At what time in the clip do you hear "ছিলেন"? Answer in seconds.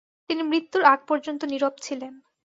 1.81-2.13